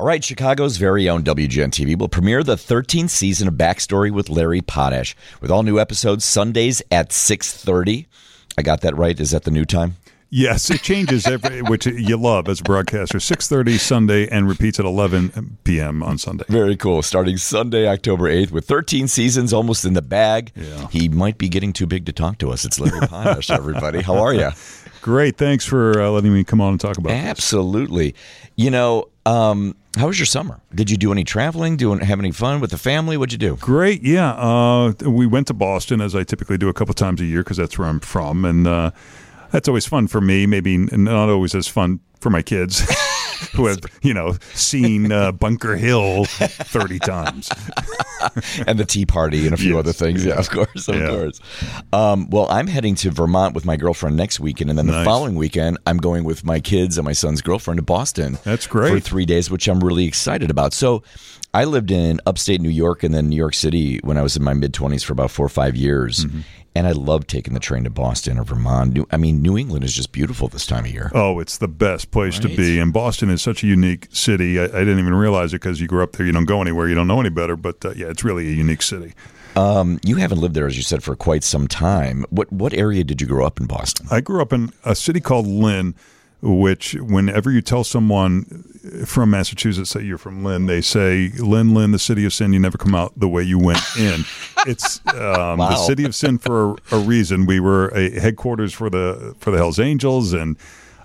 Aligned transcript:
All 0.00 0.06
right, 0.06 0.22
Chicago's 0.22 0.76
very 0.76 1.08
own 1.08 1.24
WGN 1.24 1.70
TV 1.70 1.98
will 1.98 2.08
premiere 2.08 2.44
the 2.44 2.54
13th 2.54 3.10
season 3.10 3.48
of 3.48 3.54
Backstory 3.54 4.12
with 4.12 4.28
Larry 4.28 4.60
Potash, 4.60 5.16
with 5.40 5.50
all 5.50 5.64
new 5.64 5.80
episodes 5.80 6.24
Sundays 6.24 6.80
at 6.92 7.08
6:30. 7.10 8.06
I 8.56 8.62
got 8.62 8.82
that 8.82 8.96
right. 8.96 9.18
Is 9.18 9.32
that 9.32 9.42
the 9.42 9.50
new 9.50 9.64
time? 9.64 9.96
Yes, 10.30 10.70
it 10.70 10.82
changes 10.82 11.26
every, 11.26 11.62
which 11.62 11.86
you 11.86 12.16
love 12.18 12.48
as 12.48 12.60
a 12.60 12.62
broadcaster. 12.62 13.18
Six 13.18 13.48
thirty 13.48 13.78
Sunday 13.78 14.28
and 14.28 14.46
repeats 14.46 14.78
at 14.78 14.84
eleven 14.84 15.56
p.m. 15.64 16.02
on 16.02 16.18
Sunday. 16.18 16.44
Very 16.48 16.76
cool. 16.76 17.00
Starting 17.02 17.38
Sunday, 17.38 17.88
October 17.88 18.28
eighth, 18.28 18.52
with 18.52 18.66
thirteen 18.66 19.08
seasons 19.08 19.54
almost 19.54 19.86
in 19.86 19.94
the 19.94 20.02
bag. 20.02 20.52
Yeah. 20.54 20.88
He 20.88 21.08
might 21.08 21.38
be 21.38 21.48
getting 21.48 21.72
too 21.72 21.86
big 21.86 22.04
to 22.06 22.12
talk 22.12 22.36
to 22.38 22.50
us. 22.50 22.66
It's 22.66 22.78
Larry 22.78 23.06
Potash, 23.06 23.50
everybody. 23.50 24.02
How 24.02 24.18
are 24.18 24.34
you? 24.34 24.50
Great. 25.00 25.38
Thanks 25.38 25.64
for 25.64 26.02
uh, 26.02 26.10
letting 26.10 26.34
me 26.34 26.44
come 26.44 26.60
on 26.60 26.72
and 26.72 26.80
talk 26.80 26.98
about 26.98 27.08
this. 27.10 27.24
Absolutely. 27.24 28.14
You 28.56 28.70
know, 28.70 29.08
um, 29.24 29.76
how 29.96 30.08
was 30.08 30.18
your 30.18 30.26
summer? 30.26 30.60
Did 30.74 30.90
you 30.90 30.98
do 30.98 31.10
any 31.10 31.24
traveling? 31.24 31.78
Do 31.78 31.88
you 31.88 31.98
have 31.98 32.18
any 32.18 32.32
fun 32.32 32.60
with 32.60 32.70
the 32.70 32.78
family? 32.78 33.16
What'd 33.16 33.32
you 33.32 33.38
do? 33.38 33.56
Great. 33.56 34.02
Yeah. 34.02 34.32
Uh, 34.32 34.92
we 35.08 35.26
went 35.26 35.46
to 35.46 35.54
Boston 35.54 36.02
as 36.02 36.14
I 36.14 36.24
typically 36.24 36.58
do 36.58 36.68
a 36.68 36.74
couple 36.74 36.92
times 36.92 37.22
a 37.22 37.24
year 37.24 37.42
because 37.42 37.56
that's 37.56 37.78
where 37.78 37.88
I'm 37.88 38.00
from, 38.00 38.44
and 38.44 38.66
uh, 38.66 38.90
that's 39.50 39.68
always 39.68 39.86
fun 39.86 40.06
for 40.08 40.20
me. 40.20 40.46
Maybe 40.46 40.76
not 40.78 41.28
always 41.28 41.54
as 41.54 41.68
fun 41.68 42.00
for 42.20 42.30
my 42.30 42.42
kids. 42.42 42.82
who 43.54 43.66
have 43.66 43.78
you 44.02 44.12
know 44.12 44.34
seen 44.54 45.12
uh, 45.12 45.30
Bunker 45.30 45.76
Hill 45.76 46.24
thirty 46.24 46.98
times, 46.98 47.48
and 48.66 48.78
the 48.80 48.84
Tea 48.84 49.06
Party 49.06 49.44
and 49.46 49.54
a 49.54 49.56
few 49.56 49.74
Yes. 49.74 49.78
other 49.78 49.92
things. 49.92 50.24
Yeah, 50.24 50.34
of 50.34 50.50
course, 50.50 50.88
of 50.88 50.96
Yeah. 50.96 51.08
course. 51.08 51.40
Um, 51.92 52.28
well, 52.30 52.48
I'm 52.50 52.66
heading 52.66 52.96
to 52.96 53.10
Vermont 53.12 53.54
with 53.54 53.64
my 53.64 53.76
girlfriend 53.76 54.16
next 54.16 54.40
weekend, 54.40 54.70
and 54.70 54.78
then 54.78 54.86
the 54.88 54.92
Nice. 54.92 55.04
following 55.04 55.36
weekend, 55.36 55.78
I'm 55.86 55.98
going 55.98 56.24
with 56.24 56.44
my 56.44 56.58
kids 56.58 56.98
and 56.98 57.04
my 57.04 57.12
son's 57.12 57.40
girlfriend 57.40 57.78
to 57.78 57.82
Boston. 57.84 58.38
That's 58.42 58.66
great. 58.66 58.90
for 58.92 58.98
three 59.00 59.24
days, 59.24 59.50
which 59.52 59.68
I'm 59.68 59.80
really 59.80 60.06
excited 60.06 60.50
about. 60.50 60.72
So. 60.72 61.02
I 61.54 61.64
lived 61.64 61.90
in 61.90 62.20
upstate 62.26 62.60
New 62.60 62.68
York 62.68 63.02
and 63.02 63.14
then 63.14 63.28
New 63.28 63.36
York 63.36 63.54
City 63.54 63.98
when 64.02 64.18
I 64.18 64.22
was 64.22 64.36
in 64.36 64.44
my 64.44 64.54
mid 64.54 64.72
20s 64.72 65.04
for 65.04 65.12
about 65.12 65.30
four 65.30 65.46
or 65.46 65.50
five 65.50 65.76
years. 65.76 66.24
Mm-hmm. 66.24 66.40
And 66.74 66.86
I 66.86 66.92
loved 66.92 67.28
taking 67.28 67.54
the 67.54 67.60
train 67.60 67.84
to 67.84 67.90
Boston 67.90 68.38
or 68.38 68.44
Vermont. 68.44 68.92
New, 68.92 69.06
I 69.10 69.16
mean, 69.16 69.42
New 69.42 69.58
England 69.58 69.84
is 69.84 69.92
just 69.92 70.12
beautiful 70.12 70.46
this 70.46 70.64
time 70.64 70.84
of 70.84 70.92
year. 70.92 71.10
Oh, 71.12 71.40
it's 71.40 71.58
the 71.58 71.66
best 71.66 72.12
place 72.12 72.38
to 72.38 72.48
be. 72.48 72.78
And 72.78 72.92
Boston 72.92 73.30
is 73.30 73.42
such 73.42 73.64
a 73.64 73.66
unique 73.66 74.06
city. 74.10 74.60
I, 74.60 74.64
I 74.64 74.68
didn't 74.68 75.00
even 75.00 75.14
realize 75.14 75.52
it 75.52 75.60
because 75.60 75.80
you 75.80 75.88
grew 75.88 76.04
up 76.04 76.12
there. 76.12 76.24
You 76.24 76.30
don't 76.30 76.44
go 76.44 76.60
anywhere. 76.60 76.86
You 76.86 76.94
don't 76.94 77.08
know 77.08 77.18
any 77.18 77.30
better. 77.30 77.56
But 77.56 77.84
uh, 77.84 77.94
yeah, 77.96 78.06
it's 78.06 78.22
really 78.22 78.46
a 78.46 78.52
unique 78.52 78.82
city. 78.82 79.12
Um, 79.56 79.98
you 80.04 80.16
haven't 80.16 80.38
lived 80.38 80.54
there, 80.54 80.68
as 80.68 80.76
you 80.76 80.84
said, 80.84 81.02
for 81.02 81.16
quite 81.16 81.42
some 81.42 81.66
time. 81.66 82.24
What 82.30 82.52
what 82.52 82.72
area 82.74 83.02
did 83.02 83.20
you 83.20 83.26
grow 83.26 83.44
up 83.44 83.58
in 83.58 83.66
Boston? 83.66 84.06
I 84.08 84.20
grew 84.20 84.40
up 84.40 84.52
in 84.52 84.72
a 84.84 84.94
city 84.94 85.20
called 85.20 85.48
Lynn, 85.48 85.96
which 86.40 86.94
whenever 86.94 87.50
you 87.50 87.60
tell 87.60 87.82
someone 87.84 88.44
from 89.04 89.30
Massachusetts 89.30 89.92
that 89.92 90.04
you're 90.04 90.18
from 90.18 90.44
Lynn, 90.44 90.66
they 90.66 90.80
say, 90.80 91.30
Lynn, 91.38 91.74
Lynn, 91.74 91.90
the 91.90 91.98
city 91.98 92.24
of 92.24 92.32
sin, 92.32 92.52
you 92.52 92.58
never 92.60 92.78
come 92.78 92.94
out 92.94 93.12
the 93.18 93.28
way 93.28 93.42
you 93.42 93.58
went 93.58 93.80
in. 93.98 94.24
it's 94.66 95.00
um, 95.14 95.58
Wow. 95.58 95.70
the 95.70 95.76
city 95.76 96.04
of 96.04 96.14
sin 96.14 96.38
for 96.38 96.72
a, 96.72 96.76
a 96.92 96.98
reason. 97.00 97.44
We 97.46 97.58
were 97.60 97.88
a 97.88 98.10
headquarters 98.20 98.72
for 98.72 98.88
the 98.88 99.34
for 99.38 99.50
the 99.50 99.56
Hells 99.58 99.78
Angels 99.78 100.32
and 100.32 100.56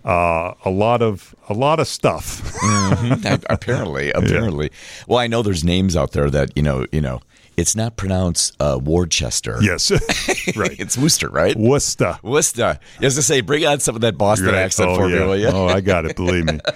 uh, 0.06 0.54
a 0.66 0.70
lot 0.70 1.02
of 1.02 1.34
a 1.50 1.54
lot 1.54 1.80
of 1.80 1.88
stuff. 1.88 2.42
apparently, 3.50 4.12
apparently. 4.12 4.70
Well, 5.08 5.18
I 5.20 5.28
know 5.28 5.42
there's 5.42 5.64
names 5.64 5.96
out 5.96 6.12
there 6.12 6.30
that 6.30 6.56
you 6.56 6.62
know, 6.62 6.86
you 6.92 7.02
know, 7.02 7.22
it's 7.58 7.76
not 7.76 7.96
pronounced 7.98 8.56
uh, 8.60 8.80
Worcester. 8.82 9.58
yes, 9.62 9.92
right. 10.56 10.80
it's 10.80 10.98
Worcester, 10.98 11.30
right? 11.30 11.56
Worcester. 11.56 12.18
Worcester. 12.24 12.80
As 13.02 13.18
I 13.18 13.22
say, 13.22 13.42
bring 13.42 13.66
on 13.66 13.80
some 13.80 13.96
of 13.96 14.02
that 14.02 14.18
Boston 14.18 14.48
Right. 14.48 14.56
accent 14.56 14.90
oh, 14.90 14.96
for 14.96 15.08
me, 15.10 15.20
will 15.20 15.38
you? 15.38 15.48
Oh, 15.48 15.68
I 15.68 15.82
got 15.82 16.06
it. 16.06 16.16
Believe 16.16 16.46
me. 16.46 16.60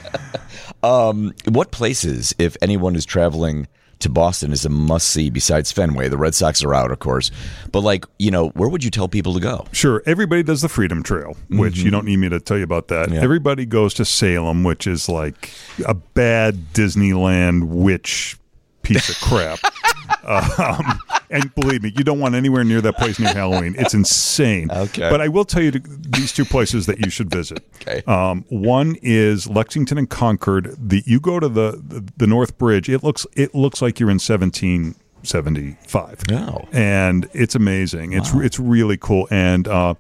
What 0.81 1.72
places, 1.72 2.34
if 2.39 2.56
anyone 2.61 2.95
is 2.95 3.06
traveling 3.06 3.67
to 4.00 4.09
Boston, 4.09 4.52
is 4.53 4.64
a 4.64 4.69
must 4.69 5.08
see 5.09 5.30
besides 5.30 5.72
Fenway? 5.72 6.08
The 6.08 6.17
Red 6.17 6.34
Sox 6.36 6.64
are 6.64 6.73
out, 6.73 6.91
of 6.91 7.00
course, 7.00 7.31
but 7.72 7.81
like, 7.81 8.06
you 8.19 8.31
know, 8.31 8.50
where 8.50 8.69
would 8.69 8.84
you 8.84 8.91
tell 8.91 9.08
people 9.09 9.34
to 9.34 9.39
go? 9.39 9.66
Sure. 9.73 10.02
Everybody 10.06 10.44
does 10.44 10.62
the 10.62 10.69
Freedom 10.69 11.03
Trail, 11.03 11.35
which 11.50 11.78
you 11.80 11.91
don't 11.91 12.06
need 12.06 12.18
me 12.18 12.30
to 12.30 12.40
tell 12.40 12.57
you 12.57 12.63
about 12.63 12.88
that. 12.90 13.07
Mm-hmm. 13.07 13.16
Yeah. 13.16 13.22
Everybody 13.22 13.66
goes 13.66 13.94
to 13.96 14.06
Salem, 14.06 14.63
which 14.63 14.88
is 14.88 15.09
like 15.09 15.51
a 15.85 15.94
bad 15.96 16.56
Disneyland 16.74 17.68
witch 17.68 18.38
piece 18.84 19.09
of 19.09 19.18
crap. 19.19 19.59
um, 20.23 21.00
and 21.29 21.53
believe 21.56 21.84
me, 21.84 21.94
you 21.97 22.03
don't 22.03 22.19
want 22.19 22.35
anywhere 22.35 22.63
near 22.63 22.81
that 22.81 22.97
place 22.97 23.19
near 23.19 23.34
Halloween. 23.34 23.75
It's 23.78 23.94
insane. 23.94 24.72
Okay. 24.72 25.09
But 25.09 25.22
I 25.22 25.28
will 25.28 25.45
tell 25.45 25.62
you 25.62 25.72
to, 25.72 25.79
these 25.79 26.31
two 26.34 26.45
places 26.45 26.85
that 26.85 27.00
you 27.03 27.09
should 27.09 27.29
visit. 27.29 27.63
Okay. 27.81 28.01
Um, 28.07 28.45
one 28.50 28.95
is 29.01 29.47
Lexington 29.47 29.97
and 29.97 30.09
Concord. 30.09 30.75
The 30.78 31.03
you 31.06 31.19
go 31.19 31.40
to 31.40 31.50
the, 31.50 31.81
the 31.88 32.03
the 32.18 32.28
North 32.28 32.57
Bridge. 32.57 32.90
It 32.90 33.03
looks 33.03 33.25
it 33.35 33.53
looks 33.56 33.81
like 33.81 34.00
you're 34.00 34.09
in 34.09 34.19
1775 34.19 36.24
Oh. 36.31 36.68
and 36.72 37.29
it's 37.34 37.56
amazing. 37.56 38.13
It's 38.13 38.34
it's 38.34 38.59
really 38.59 38.97
cool. 38.97 39.28
And 39.31 39.68
uh, 39.68 39.95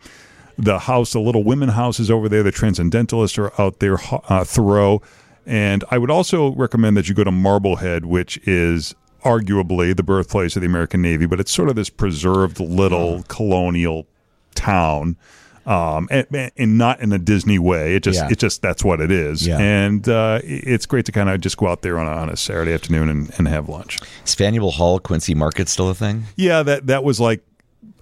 the 0.57 0.79
house, 0.79 1.13
the 1.13 1.19
little 1.19 1.43
women 1.43 1.69
house, 1.69 1.99
is 1.99 2.09
over 2.09 2.29
there. 2.29 2.43
The 2.43 2.51
Transcendentalists 2.51 3.37
are 3.37 3.51
out 3.61 3.79
there. 3.79 3.97
Uh, 4.11 4.43
Thoreau, 4.43 5.01
and 5.45 5.83
I 5.91 5.97
would 5.97 6.11
also 6.11 6.53
recommend 6.55 6.97
that 6.97 7.09
you 7.09 7.15
go 7.15 7.23
to 7.23 7.31
Marblehead, 7.31 8.05
which 8.05 8.37
is 8.47 8.95
arguably 9.23 9.95
the 9.95 10.03
birthplace 10.03 10.55
of 10.55 10.61
the 10.61 10.67
American 10.67 11.01
Navy, 11.01 11.25
but 11.25 11.39
it's 11.39 11.51
sort 11.51 11.69
of 11.69 11.75
this 11.75 11.89
preserved 11.89 12.59
little 12.59 13.23
colonial 13.27 14.07
town. 14.55 15.17
Um, 15.65 16.07
and, 16.09 16.51
and 16.55 16.77
not 16.77 17.01
in 17.01 17.11
a 17.11 17.17
Disney 17.19 17.59
way. 17.59 17.95
It 17.95 18.03
just, 18.03 18.21
Yeah. 18.21 18.29
it 18.31 18.39
just, 18.39 18.61
that's 18.61 18.85
what 18.85 19.01
it 19.01 19.11
is. 19.11 19.45
Yeah. 19.45 19.57
And 19.57 20.07
uh, 20.07 20.39
it's 20.45 20.85
great 20.85 21.05
to 21.07 21.11
kind 21.11 21.27
of 21.29 21.41
just 21.41 21.57
go 21.57 21.67
out 21.67 21.81
there 21.81 21.99
on 21.99 22.07
a, 22.07 22.11
on 22.11 22.29
a 22.29 22.37
Saturday 22.37 22.71
afternoon 22.71 23.09
and, 23.09 23.33
and 23.37 23.49
have 23.49 23.67
lunch. 23.67 23.99
Is 24.25 24.33
Faneuil 24.33 24.71
Hall, 24.71 24.97
Quincy 24.97 25.35
Market 25.35 25.67
still 25.67 25.89
a 25.89 25.93
thing? 25.93 26.23
Yeah, 26.37 26.63
that 26.63 26.87
that 26.87 27.03
was 27.03 27.19
like 27.19 27.43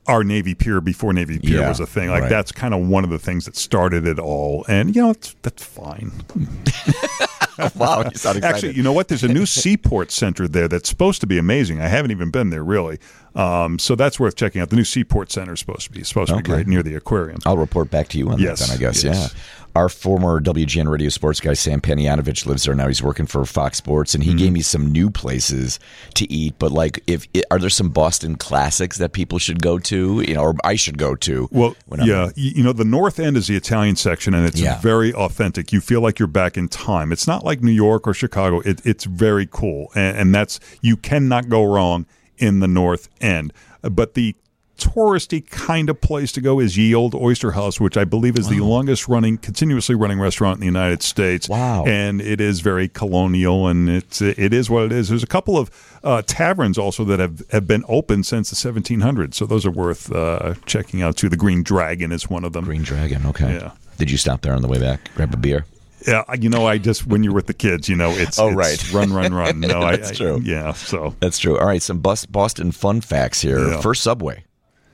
our 0.07 0.23
Navy 0.23 0.53
Pier 0.55 0.81
before 0.81 1.13
Navy 1.13 1.39
Pier 1.39 1.61
Yeah, 1.61 1.69
was 1.69 1.79
a 1.79 1.85
thing. 1.85 2.09
Like 2.09 2.23
right. 2.23 2.29
that's 2.29 2.51
kind 2.51 2.73
of 2.73 2.87
one 2.87 3.03
of 3.03 3.09
the 3.09 3.19
things 3.19 3.45
that 3.45 3.55
started 3.55 4.07
it 4.07 4.19
all. 4.19 4.65
And 4.67 4.95
you 4.95 5.01
know, 5.01 5.11
it's, 5.11 5.35
that's 5.41 5.63
fine. 5.63 6.11
wow, 7.75 8.03
you 8.03 8.17
sound 8.17 8.37
excited. 8.37 8.43
Actually, 8.43 8.73
you 8.73 8.83
know 8.83 8.93
what? 8.93 9.07
There's 9.07 9.23
a 9.23 9.27
new 9.27 9.45
seaport 9.45 10.11
center 10.11 10.47
there 10.47 10.67
that's 10.67 10.89
supposed 10.89 11.21
to 11.21 11.27
be 11.27 11.37
amazing. 11.37 11.81
I 11.81 11.87
haven't 11.87 12.11
even 12.11 12.29
been 12.31 12.49
there 12.49 12.63
really. 12.63 12.99
Um, 13.35 13.77
so 13.79 13.95
that's 13.95 14.19
worth 14.19 14.35
checking 14.35 14.61
out. 14.61 14.69
The 14.69 14.77
new 14.77 14.85
seaport 14.85 15.31
center 15.31 15.53
is 15.53 15.59
supposed 15.59 15.81
to 15.87 15.91
be 15.91 16.03
supposed 16.03 16.29
to 16.29 16.35
be 16.35 16.39
Okay. 16.39 16.51
great 16.53 16.67
near 16.67 16.81
the 16.83 16.95
aquarium. 16.95 17.39
I'll 17.45 17.57
report 17.57 17.91
back 17.91 18.07
to 18.09 18.17
you 18.17 18.29
on 18.29 18.39
Yes, 18.39 18.59
that 18.59 18.67
then, 18.69 18.77
I 18.77 18.79
guess. 18.79 19.03
yes. 19.03 19.33
Yeah. 19.33 19.39
Our 19.75 19.89
former 19.89 20.39
WGN 20.39 20.87
radio 20.87 21.09
sports 21.09 21.41
guy, 21.41 21.51
Sam 21.53 21.81
Panayotovich, 21.81 22.45
lives 22.45 22.63
there 22.63 22.73
now. 22.75 22.87
He's 22.87 23.03
working 23.03 23.25
for 23.25 23.43
Fox 23.45 23.77
Sports, 23.77 24.15
and 24.15 24.23
he 24.23 24.29
Mm-hmm. 24.29 24.37
gave 24.39 24.53
me 24.53 24.61
some 24.61 24.89
new 24.89 25.09
places 25.09 25.79
to 26.13 26.31
eat. 26.31 26.53
But, 26.59 26.71
like, 26.71 27.03
if 27.07 27.27
are 27.51 27.59
there 27.59 27.69
some 27.69 27.89
Boston 27.89 28.37
classics 28.37 28.97
that 28.99 29.11
people 29.11 29.37
should 29.37 29.61
go 29.61 29.77
to, 29.79 30.23
you 30.25 30.33
know, 30.33 30.43
or 30.43 30.55
I 30.63 30.75
should 30.75 30.97
go 30.97 31.13
to? 31.15 31.49
Well, 31.51 31.75
yeah, 32.01 32.29
you, 32.37 32.51
you 32.55 32.63
know, 32.63 32.71
the 32.71 32.85
North 32.85 33.19
End 33.19 33.35
is 33.35 33.47
the 33.47 33.57
Italian 33.57 33.97
section, 33.97 34.33
and 34.33 34.45
it's 34.45 34.61
Yeah. 34.61 34.79
very 34.79 35.13
authentic. 35.13 35.73
You 35.73 35.81
feel 35.81 35.99
like 35.99 36.19
you're 36.19 36.27
back 36.29 36.55
in 36.55 36.69
time. 36.69 37.11
It's 37.11 37.27
not 37.27 37.43
like 37.43 37.61
New 37.61 37.73
York 37.73 38.07
or 38.07 38.13
Chicago. 38.13 38.61
It, 38.61 38.79
it's 38.85 39.03
very 39.03 39.45
cool, 39.45 39.91
and, 39.93 40.15
and 40.17 40.33
that's 40.33 40.57
you 40.81 40.95
cannot 40.95 41.49
go 41.49 41.65
wrong 41.65 42.05
in 42.37 42.59
the 42.59 42.67
North 42.67 43.09
End. 43.21 43.53
But 43.81 44.13
the 44.13 44.35
touristy 44.77 45.47
kind 45.49 45.89
of 45.89 46.01
place 46.01 46.31
to 46.33 46.41
go 46.41 46.59
is 46.59 46.77
Ye 46.77 46.93
Old 46.93 47.15
Oyster 47.15 47.51
House, 47.51 47.79
which 47.79 47.97
I 47.97 48.03
believe 48.03 48.37
is 48.37 48.49
the 48.49 48.59
longest 48.59 49.07
running, 49.07 49.37
continuously 49.37 49.95
running 49.95 50.19
restaurant 50.19 50.57
in 50.57 50.59
the 50.61 50.65
United 50.65 51.01
States. 51.01 51.47
Wow. 51.47 51.85
And 51.85 52.21
it 52.21 52.41
is 52.41 52.59
very 52.59 52.87
colonial, 52.87 53.67
and 53.67 53.89
it's 53.89 54.21
it 54.21 54.53
is 54.53 54.69
what 54.69 54.85
it 54.85 54.91
is. 54.91 55.09
There's 55.09 55.23
a 55.23 55.27
couple 55.27 55.57
of 55.57 55.97
uh, 56.03 56.21
taverns 56.23 56.77
also 56.77 57.03
that 57.05 57.19
have, 57.19 57.41
have 57.51 57.67
been 57.67 57.83
open 57.87 58.23
since 58.23 58.49
the 58.49 58.71
1700s, 58.71 59.35
so 59.35 59.45
those 59.45 59.65
are 59.65 59.71
worth 59.71 60.11
uh, 60.11 60.55
checking 60.65 61.01
out 61.01 61.17
too. 61.17 61.29
The 61.29 61.37
Green 61.37 61.63
Dragon 61.63 62.11
is 62.11 62.29
one 62.29 62.43
of 62.43 62.53
them. 62.53 62.65
Green 62.65 62.83
Dragon, 62.83 63.25
okay. 63.27 63.53
Yeah. 63.53 63.71
Did 63.97 64.11
you 64.11 64.17
stop 64.17 64.41
there 64.41 64.53
on 64.53 64.61
the 64.61 64.67
way 64.67 64.79
back? 64.79 65.09
Grab 65.15 65.33
a 65.33 65.37
beer? 65.37 65.65
Yeah, 66.07 66.23
you 66.39 66.49
know, 66.49 66.65
I 66.67 66.77
just 66.77 67.07
when 67.07 67.23
you're 67.23 67.33
with 67.33 67.47
the 67.47 67.53
kids, 67.53 67.89
you 67.89 67.95
know, 67.95 68.11
it's 68.11 68.37
Oh, 68.39 68.47
it's 68.49 68.55
right. 68.55 68.93
run, 68.93 69.13
run, 69.13 69.33
run. 69.33 69.59
No, 69.59 69.81
I, 69.83 69.95
That's 69.97 70.11
I- 70.11 70.15
true. 70.15 70.41
Yeah, 70.43 70.73
so 70.73 71.15
That's 71.19 71.37
true. 71.39 71.57
All 71.59 71.65
right, 71.67 71.81
some 71.81 71.99
bus, 71.99 72.25
Boston 72.25 72.71
fun 72.71 73.01
facts 73.01 73.41
here. 73.41 73.59
Yeah. 73.59 73.81
First 73.81 74.03
subway 74.03 74.43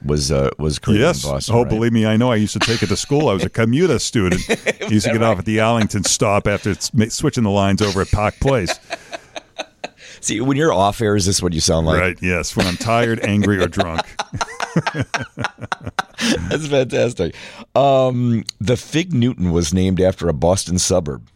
was 0.03 0.31
uh, 0.31 0.49
was 0.57 0.79
created 0.79 1.03
yes. 1.03 1.23
in 1.23 1.29
Boston. 1.31 1.55
oh, 1.55 1.59
right? 1.61 1.69
believe 1.69 1.93
me, 1.93 2.05
I 2.05 2.17
know. 2.17 2.31
I 2.31 2.35
used 2.37 2.53
to 2.53 2.59
take 2.59 2.81
it 2.81 2.87
to 2.87 2.95
school. 2.97 3.29
I 3.29 3.33
was 3.33 3.43
a 3.43 3.49
commuter 3.61 3.99
student. 3.99 4.41
I 4.49 4.85
used 4.87 5.05
to 5.05 5.13
get 5.13 5.21
off 5.21 5.39
at 5.39 5.45
the 5.45 5.59
Arlington 5.59 6.03
stop 6.03 6.47
after 6.47 6.73
switching 6.75 7.43
the 7.43 7.49
lines 7.51 7.81
over 7.81 8.01
at 8.01 8.09
Park 8.11 8.35
Place. 8.39 8.79
See, 10.21 10.39
when 10.39 10.55
you're 10.55 10.71
off 10.73 11.01
air, 11.01 11.15
is 11.15 11.25
this 11.25 11.41
what 11.41 11.51
you 11.53 11.59
sound 11.61 11.87
like? 11.87 11.99
right? 11.99 12.17
Yes, 12.21 12.55
when 12.55 12.67
I'm 12.67 12.77
tired, 12.77 13.19
angry, 13.21 13.57
or 13.59 13.67
drunk. 13.67 14.05
That's 16.49 16.67
fantastic. 16.67 17.35
Um, 17.75 18.43
the 18.59 18.77
Fig 18.77 19.13
Newton 19.13 19.51
was 19.51 19.73
named 19.73 19.99
after 20.01 20.29
a 20.29 20.33
Boston 20.33 20.77
suburb. 20.79 21.27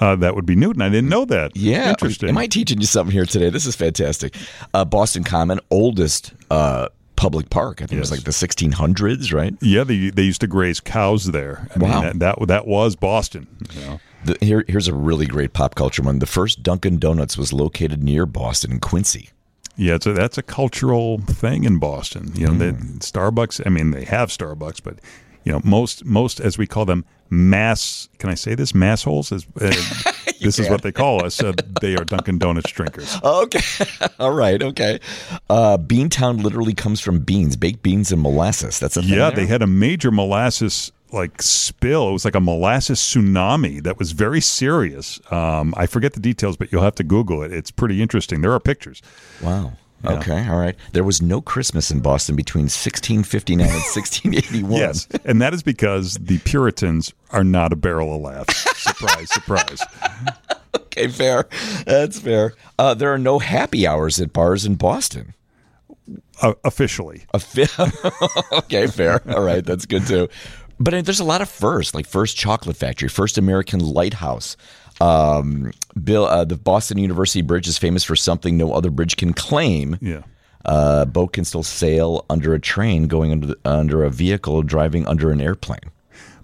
Uh, 0.00 0.14
that 0.16 0.36
would 0.36 0.46
be 0.46 0.54
Newton. 0.54 0.80
I 0.82 0.88
didn't 0.88 1.10
know 1.10 1.24
that. 1.24 1.56
Yeah, 1.56 1.90
interesting. 1.90 2.28
Am 2.28 2.38
I 2.38 2.46
teaching 2.46 2.80
you 2.80 2.86
something 2.86 3.12
here 3.12 3.26
today? 3.26 3.50
This 3.50 3.66
is 3.66 3.74
fantastic. 3.74 4.36
Uh, 4.72 4.84
Boston 4.84 5.24
Common, 5.24 5.58
oldest 5.72 6.32
uh, 6.52 6.88
public 7.16 7.50
park. 7.50 7.82
I 7.82 7.86
think 7.86 7.96
it 7.96 8.00
was 8.00 8.12
like 8.12 8.22
the 8.22 8.30
1600s, 8.30 9.32
right? 9.32 9.54
yeah, 9.60 9.82
they 9.82 10.10
they 10.10 10.22
used 10.22 10.40
to 10.42 10.46
graze 10.46 10.78
cows 10.78 11.24
there. 11.26 11.66
I 11.74 11.78
Wow. 11.80 12.02
mean, 12.02 12.18
that, 12.20 12.38
that 12.38 12.46
that 12.46 12.66
was 12.68 12.94
Boston. 12.94 13.48
You 13.74 13.80
know? 13.80 14.00
The, 14.24 14.36
here, 14.40 14.64
here's 14.68 14.86
a 14.86 14.94
really 14.94 15.26
great 15.26 15.52
pop 15.52 15.74
culture 15.74 16.02
one. 16.02 16.20
The 16.20 16.26
first 16.26 16.62
Dunkin' 16.62 16.98
Donuts 16.98 17.36
was 17.36 17.52
located 17.52 18.00
near 18.02 18.24
Boston 18.24 18.70
in 18.72 18.78
Quincy. 18.80 19.30
Yeah, 19.78 19.98
so 20.02 20.12
that's 20.12 20.36
a 20.36 20.42
cultural 20.42 21.18
thing 21.18 21.62
in 21.62 21.78
Boston. 21.78 22.32
You 22.34 22.48
know, 22.48 22.72
mm. 22.72 22.98
Starbucks. 22.98 23.64
I 23.64 23.70
mean, 23.70 23.92
they 23.92 24.04
have 24.04 24.28
Starbucks, 24.28 24.82
but 24.82 24.98
you 25.44 25.52
know, 25.52 25.60
most 25.62 26.04
most 26.04 26.40
as 26.40 26.58
we 26.58 26.66
call 26.66 26.84
them, 26.84 27.04
mass. 27.30 28.08
Can 28.18 28.28
I 28.28 28.34
say 28.34 28.56
this? 28.56 28.74
Mass 28.74 29.04
holes. 29.04 29.30
Is, 29.30 29.46
uh, 29.60 29.70
this 30.40 30.56
can. 30.56 30.64
is 30.64 30.68
what 30.68 30.82
they 30.82 30.90
call 30.90 31.24
us. 31.24 31.40
Uh, 31.40 31.52
they 31.80 31.94
are 31.94 32.04
Dunkin' 32.04 32.38
Donuts 32.38 32.72
drinkers. 32.72 33.16
Okay, 33.24 33.60
all 34.18 34.32
right, 34.32 34.60
okay. 34.60 34.98
Uh, 35.48 35.78
Beantown 35.78 36.42
literally 36.42 36.74
comes 36.74 37.00
from 37.00 37.20
beans, 37.20 37.56
baked 37.56 37.82
beans 37.82 38.10
and 38.10 38.20
molasses. 38.20 38.80
That's 38.80 38.96
a 38.96 39.02
yeah. 39.02 39.30
They 39.30 39.46
had 39.46 39.62
a 39.62 39.66
major 39.66 40.10
molasses 40.10 40.90
like 41.12 41.42
spill. 41.42 42.08
It 42.08 42.12
was 42.12 42.24
like 42.24 42.34
a 42.34 42.40
molasses 42.40 42.98
tsunami 43.00 43.82
that 43.82 43.98
was 43.98 44.12
very 44.12 44.40
serious. 44.40 45.20
Um, 45.32 45.74
I 45.76 45.86
forget 45.86 46.12
the 46.12 46.20
details, 46.20 46.56
but 46.56 46.70
you'll 46.72 46.82
have 46.82 46.94
to 46.96 47.04
Google 47.04 47.42
it. 47.42 47.52
It's 47.52 47.70
pretty 47.70 48.02
interesting. 48.02 48.40
There 48.40 48.52
are 48.52 48.60
pictures. 48.60 49.02
Wow. 49.42 49.72
Yeah. 50.04 50.12
Okay, 50.12 50.48
all 50.48 50.58
right. 50.58 50.76
There 50.92 51.02
was 51.02 51.20
no 51.20 51.40
Christmas 51.40 51.90
in 51.90 51.98
Boston 52.00 52.36
between 52.36 52.64
1659 52.64 53.66
and 53.66 53.74
1681. 53.94 54.72
yes, 54.78 55.08
and 55.24 55.42
that 55.42 55.52
is 55.52 55.64
because 55.64 56.14
the 56.14 56.38
Puritans 56.38 57.12
are 57.30 57.42
not 57.42 57.72
a 57.72 57.76
barrel 57.76 58.14
of 58.14 58.20
laughs. 58.20 58.80
surprise, 58.80 59.28
surprise. 59.32 59.82
okay, 60.76 61.08
fair. 61.08 61.48
That's 61.84 62.20
fair. 62.20 62.54
Uh, 62.78 62.94
there 62.94 63.12
are 63.12 63.18
no 63.18 63.40
happy 63.40 63.88
hours 63.88 64.20
at 64.20 64.32
bars 64.32 64.64
in 64.64 64.76
Boston. 64.76 65.34
Uh, 66.40 66.54
officially. 66.64 67.24
okay, 68.52 68.86
fair. 68.86 69.20
All 69.34 69.42
right, 69.42 69.64
that's 69.64 69.84
good 69.84 70.06
too. 70.06 70.28
But 70.80 71.04
there's 71.04 71.20
a 71.20 71.24
lot 71.24 71.42
of 71.42 71.48
firsts, 71.48 71.94
like 71.94 72.06
First 72.06 72.36
Chocolate 72.36 72.76
Factory, 72.76 73.08
First 73.08 73.38
American 73.38 73.80
Lighthouse. 73.80 74.56
Um, 75.00 75.72
Bill, 76.02 76.24
uh, 76.24 76.44
the 76.44 76.56
Boston 76.56 76.98
University 76.98 77.42
Bridge 77.42 77.68
is 77.68 77.78
famous 77.78 78.04
for 78.04 78.16
something 78.16 78.56
no 78.56 78.72
other 78.72 78.90
bridge 78.90 79.16
can 79.16 79.32
claim. 79.32 79.98
Yeah. 80.00 80.22
Uh, 80.64 81.04
boat 81.04 81.32
can 81.32 81.44
still 81.44 81.62
sail 81.62 82.24
under 82.28 82.52
a 82.52 82.60
train, 82.60 83.06
going 83.06 83.32
under 83.32 83.46
the, 83.48 83.56
under 83.64 84.04
a 84.04 84.10
vehicle, 84.10 84.62
driving 84.62 85.06
under 85.06 85.30
an 85.30 85.40
airplane. 85.40 85.80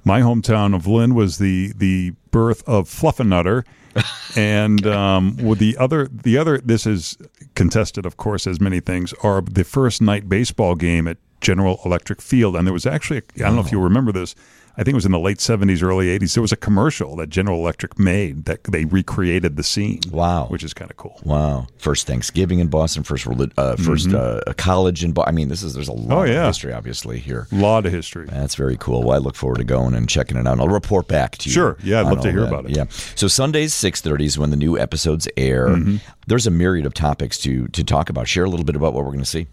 My 0.05 0.21
hometown 0.21 0.75
of 0.75 0.87
Lynn 0.87 1.15
was 1.15 1.39
the 1.39 1.73
the 1.77 2.13
birth 2.31 2.63
of 2.67 2.89
Fluffernutter, 2.89 3.65
and 4.37 4.87
um, 4.87 5.37
with 5.37 5.59
the 5.59 5.77
other 5.79 6.09
the 6.09 6.39
other 6.39 6.59
this 6.59 6.87
is 6.87 7.19
contested, 7.55 8.07
of 8.07 8.17
course, 8.17 8.47
as 8.47 8.61
many 8.61 8.81
things 8.81 9.13
are 9.23 9.41
the 9.41 9.65
first 9.65 10.01
night 10.01 10.29
baseball 10.29 10.75
game 10.75 11.09
at 11.09 11.19
General 11.45 11.81
Electric 11.85 12.21
Field, 12.21 12.57
and 12.57 12.67
there 12.67 12.73
was 12.73 12.87
actually 12.87 13.19
I 13.37 13.39
don't 13.39 13.55
know 13.55 13.61
if 13.61 13.71
you 13.71 13.81
remember 13.81 14.11
this. 14.13 14.35
I 14.77 14.83
think 14.83 14.95
it 14.95 14.97
was 14.97 15.07
in 15.07 15.13
the 15.13 15.21
late 15.21 15.39
70s, 15.39 15.85
early 15.85 16.07
80s. 16.19 16.35
There 16.35 16.43
was 16.43 16.51
a 16.51 16.57
commercial 16.57 17.15
that 17.17 17.29
General 17.29 17.61
Electric 17.61 17.97
made 17.97 18.47
that 18.47 18.65
they 18.65 18.85
recreated 18.85 19.57
the 19.57 19.63
scene. 19.63 20.01
Wow. 20.11 20.47
Which 20.47 20.65
is 20.65 20.75
kind 20.75 20.91
of 20.91 20.97
cool. 20.97 21.21
Wow. 21.23 21.69
First 21.79 22.09
Thanksgiving 22.09 22.59
in 22.59 22.67
Boston, 22.67 23.05
first 23.05 23.25
uh, 23.25 23.31
1st 23.31 23.77
mm-hmm. 23.77 24.51
uh, 24.51 24.53
college 24.55 25.05
in 25.05 25.13
Boston. 25.13 25.33
I 25.33 25.37
mean, 25.37 25.49
this 25.49 25.63
is 25.63 25.75
there's 25.75 25.87
a 25.87 25.93
lot 25.93 26.19
oh, 26.19 26.25
yeah. 26.25 26.41
of 26.41 26.47
history, 26.49 26.73
obviously, 26.73 27.21
here. 27.21 27.47
A 27.53 27.55
lot 27.55 27.87
of 27.87 27.93
history. 27.93 28.27
That's 28.27 28.57
very 28.57 28.77
cool. 28.77 29.05
Well, 29.05 29.15
I 29.15 29.19
look 29.19 29.37
forward 29.37 29.59
to 29.59 29.65
going 29.65 29.95
and 29.95 30.09
checking 30.09 30.37
it 30.37 30.45
out. 30.47 30.55
And 30.55 30.61
I'll 30.61 30.69
report 30.69 31.07
back 31.07 31.39
to 31.39 31.49
you. 31.49 31.55
Sure. 31.55 31.77
Yeah, 31.85 32.01
I'd 32.01 32.07
love 32.07 32.23
to 32.23 32.33
hear 32.33 32.41
that. 32.41 32.49
about 32.49 32.65
it. 32.65 32.77
Yeah. 32.77 32.87
So 33.15 33.29
Sundays, 33.29 33.73
6.30 33.75 34.23
is 34.23 34.39
when 34.39 34.51
the 34.51 34.57
new 34.57 34.77
episodes 34.77 35.29
air. 35.37 35.69
Mm-hmm. 35.69 35.97
There's 36.27 36.49
a 36.49 36.51
myriad 36.51 36.85
of 36.85 36.95
topics 36.95 37.39
to, 37.41 37.69
to 37.69 37.85
talk 37.85 38.11
about. 38.11 38.27
Share 38.27 38.45
a 38.45 38.51
little 38.51 38.67
bit 38.67 38.75
about 38.75 38.93
what 38.93 39.05
we're 39.05 39.13
going 39.13 39.21
to 39.21 39.25
see. 39.25 39.47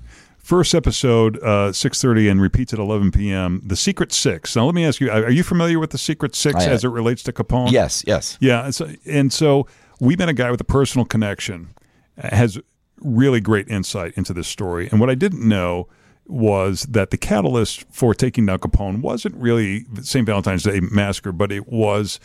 First 0.44 0.74
episode, 0.74 1.38
uh, 1.40 1.72
six 1.72 2.02
thirty, 2.02 2.28
and 2.28 2.42
repeats 2.42 2.74
at 2.74 2.80
eleven 2.80 3.12
p.m. 3.12 3.62
The 3.64 3.76
Secret 3.76 4.12
Six. 4.12 4.56
Now, 4.56 4.66
let 4.66 4.76
me 4.76 4.86
ask 4.86 5.00
you: 5.00 5.10
Are 5.12 5.32
you 5.32 5.44
familiar 5.44 5.80
with 5.80 5.92
the 5.92 5.98
Secret 5.98 6.36
Six 6.36 6.66
as 6.66 6.84
it 6.84 6.90
relates 6.90 7.24
to 7.24 7.32
Capone? 7.32 7.72
Yes, 7.72 8.04
yes. 8.08 8.38
Yeah, 8.42 8.66
and 8.66 8.76
so, 8.76 8.90
and 9.06 9.32
so 9.32 9.68
we 10.00 10.16
met 10.16 10.30
a 10.30 10.34
guy 10.34 10.50
with 10.50 10.60
a 10.60 10.66
personal 10.66 11.06
connection, 11.06 11.70
has 12.18 12.60
really 13.00 13.40
great 13.40 13.68
insight 13.68 14.14
into 14.16 14.34
this 14.34 14.48
story. 14.48 14.90
And 14.92 15.00
what 15.00 15.10
I 15.10 15.16
didn't 15.16 15.48
know 15.48 15.88
was 16.26 16.84
that 16.84 17.12
the 17.12 17.18
catalyst 17.18 17.86
for 17.92 18.14
taking 18.14 18.46
down 18.46 18.60
Capone 18.60 19.02
wasn't 19.02 19.36
really 19.36 19.86
St. 20.02 20.26
Valentine's 20.26 20.64
Day 20.64 20.80
massacre, 20.80 21.32
but 21.32 21.52
it 21.52 21.68
was 21.68 22.20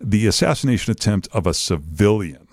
the 0.00 0.26
assassination 0.26 0.92
attempt 0.92 1.28
of 1.32 1.46
a 1.46 1.54
civilian. 1.54 2.46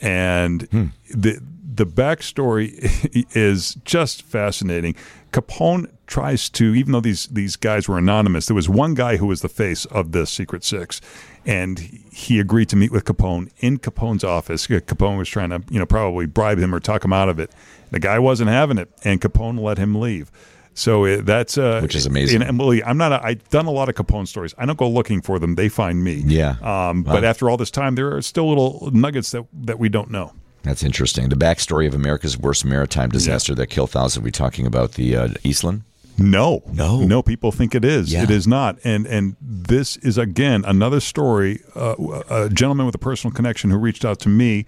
And 0.00 0.62
hmm. 0.62 0.86
the 1.10 1.40
the 1.74 1.86
backstory 1.86 3.26
is 3.34 3.74
just 3.84 4.22
fascinating. 4.22 4.94
Capone 5.32 5.90
tries 6.06 6.48
to, 6.50 6.74
even 6.74 6.92
though 6.92 7.00
these 7.00 7.26
these 7.26 7.56
guys 7.56 7.88
were 7.88 7.98
anonymous, 7.98 8.46
there 8.46 8.54
was 8.54 8.68
one 8.68 8.94
guy 8.94 9.16
who 9.16 9.26
was 9.26 9.40
the 9.40 9.48
face 9.48 9.84
of 9.86 10.12
the 10.12 10.26
Secret 10.26 10.62
Six, 10.62 11.00
and 11.44 11.78
he 11.78 12.38
agreed 12.38 12.68
to 12.68 12.76
meet 12.76 12.92
with 12.92 13.04
Capone 13.04 13.50
in 13.58 13.78
Capone's 13.78 14.24
office. 14.24 14.66
Capone 14.66 15.18
was 15.18 15.28
trying 15.28 15.50
to, 15.50 15.62
you 15.70 15.78
know, 15.78 15.86
probably 15.86 16.26
bribe 16.26 16.58
him 16.58 16.74
or 16.74 16.80
talk 16.80 17.04
him 17.04 17.12
out 17.12 17.28
of 17.28 17.38
it. 17.38 17.50
The 17.90 18.00
guy 18.00 18.18
wasn't 18.18 18.50
having 18.50 18.78
it, 18.78 18.90
and 19.02 19.20
Capone 19.20 19.58
let 19.60 19.78
him 19.78 19.94
leave. 19.94 20.30
So 20.74 21.04
it, 21.04 21.24
that's 21.24 21.56
uh, 21.56 21.80
which 21.80 21.94
is 21.94 22.06
amazing. 22.06 22.42
And 22.42 22.48
Emily, 22.48 22.82
I'm 22.82 22.96
not. 22.98 23.12
A, 23.12 23.24
I've 23.24 23.48
done 23.48 23.66
a 23.66 23.70
lot 23.70 23.88
of 23.88 23.94
Capone 23.94 24.26
stories. 24.26 24.54
I 24.58 24.66
don't 24.66 24.78
go 24.78 24.88
looking 24.88 25.20
for 25.20 25.38
them; 25.38 25.54
they 25.54 25.68
find 25.68 26.02
me. 26.02 26.22
Yeah. 26.26 26.56
Um, 26.62 27.04
wow. 27.04 27.14
But 27.14 27.24
after 27.24 27.48
all 27.48 27.56
this 27.56 27.70
time, 27.70 27.94
there 27.94 28.14
are 28.14 28.22
still 28.22 28.48
little 28.48 28.90
nuggets 28.92 29.30
that 29.30 29.46
that 29.52 29.78
we 29.78 29.88
don't 29.88 30.10
know. 30.10 30.32
That's 30.64 30.82
interesting. 30.82 31.28
The 31.28 31.36
backstory 31.36 31.86
of 31.86 31.94
America's 31.94 32.38
worst 32.38 32.64
maritime 32.64 33.10
disaster 33.10 33.52
yeah. 33.52 33.56
that 33.56 33.66
killed 33.68 33.90
thousands. 33.90 34.22
Are 34.22 34.24
we 34.24 34.30
talking 34.30 34.66
about 34.66 34.92
the 34.92 35.16
uh, 35.16 35.28
Eastland? 35.44 35.82
No, 36.16 36.62
no, 36.72 37.00
no. 37.00 37.22
People 37.22 37.50
think 37.50 37.74
it 37.74 37.84
is. 37.84 38.12
Yeah. 38.12 38.22
It 38.22 38.30
is 38.30 38.46
not. 38.46 38.78
And 38.84 39.06
and 39.06 39.36
this 39.40 39.96
is 39.98 40.16
again 40.16 40.64
another 40.64 41.00
story. 41.00 41.60
Uh, 41.74 42.22
a 42.30 42.48
gentleman 42.48 42.86
with 42.86 42.94
a 42.94 42.98
personal 42.98 43.34
connection 43.34 43.70
who 43.70 43.76
reached 43.76 44.04
out 44.04 44.20
to 44.20 44.28
me 44.28 44.64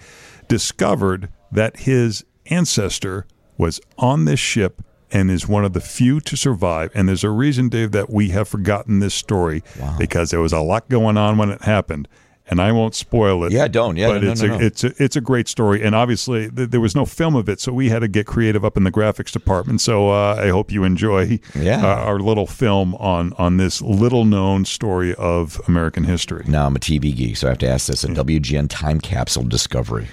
discovered 0.48 1.28
that 1.52 1.78
his 1.78 2.24
ancestor 2.46 3.26
was 3.56 3.80
on 3.96 4.24
this 4.24 4.40
ship 4.40 4.82
and 5.12 5.30
is 5.30 5.46
one 5.46 5.64
of 5.64 5.72
the 5.72 5.80
few 5.80 6.20
to 6.20 6.36
survive. 6.36 6.90
And 6.94 7.08
there's 7.08 7.24
a 7.24 7.30
reason, 7.30 7.68
Dave, 7.68 7.92
that 7.92 8.10
we 8.10 8.30
have 8.30 8.48
forgotten 8.48 8.98
this 8.98 9.14
story 9.14 9.62
wow. 9.78 9.96
because 9.98 10.30
there 10.30 10.40
was 10.40 10.52
a 10.52 10.60
lot 10.60 10.88
going 10.88 11.16
on 11.16 11.38
when 11.38 11.50
it 11.50 11.62
happened 11.62 12.08
and 12.48 12.60
I 12.60 12.72
won't 12.72 12.94
spoil 12.94 13.44
it. 13.44 13.52
Yeah, 13.52 13.68
don't. 13.68 13.96
Yeah, 13.96 14.08
but 14.08 14.22
no, 14.22 14.30
it's 14.30 14.42
no, 14.42 14.54
a, 14.54 14.58
no. 14.58 14.64
it's 14.64 14.84
a, 14.84 15.02
it's 15.02 15.16
a 15.16 15.20
great 15.20 15.48
story, 15.48 15.82
and 15.82 15.94
obviously 15.94 16.50
th- 16.50 16.70
there 16.70 16.80
was 16.80 16.94
no 16.94 17.04
film 17.04 17.34
of 17.34 17.48
it, 17.48 17.60
so 17.60 17.72
we 17.72 17.88
had 17.88 18.00
to 18.00 18.08
get 18.08 18.26
creative 18.26 18.64
up 18.64 18.76
in 18.76 18.84
the 18.84 18.92
graphics 18.92 19.32
department. 19.32 19.80
So 19.80 20.10
uh, 20.10 20.36
I 20.40 20.48
hope 20.48 20.70
you 20.70 20.84
enjoy 20.84 21.40
yeah. 21.54 21.84
uh, 21.84 21.96
our 22.04 22.20
little 22.20 22.46
film 22.46 22.94
on 22.96 23.32
on 23.34 23.56
this 23.56 23.82
little 23.82 24.24
known 24.24 24.64
story 24.64 25.14
of 25.16 25.60
American 25.66 26.04
history. 26.04 26.44
Now 26.46 26.66
I'm 26.66 26.76
a 26.76 26.80
TV 26.80 27.14
geek, 27.14 27.36
so 27.36 27.48
I 27.48 27.50
have 27.50 27.58
to 27.58 27.68
ask 27.68 27.88
this: 27.88 28.04
a 28.04 28.08
yeah. 28.08 28.14
WGN 28.14 28.68
time 28.68 29.00
capsule 29.00 29.44
discovery. 29.44 30.08